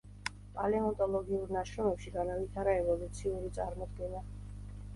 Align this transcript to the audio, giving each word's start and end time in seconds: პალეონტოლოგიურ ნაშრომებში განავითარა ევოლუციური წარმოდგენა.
პალეონტოლოგიურ 0.53 1.53
ნაშრომებში 1.57 2.15
განავითარა 2.17 2.75
ევოლუციური 2.81 3.55
წარმოდგენა. 3.61 4.27